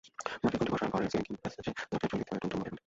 মাটির 0.43 0.59
ঘণ্টিবসার 0.71 0.91
ঘরের 0.93 1.09
সিলিংয়ে 1.11 1.27
কিংবা 1.27 1.41
প্যাসেজের 1.43 1.73
দরজায় 1.89 2.09
ঝুলিয়ে 2.11 2.19
দিতে 2.23 2.27
পারেন 2.31 2.39
টুংটাং 2.41 2.57
মাটির 2.59 2.69
ঘণ্টি। 2.71 2.79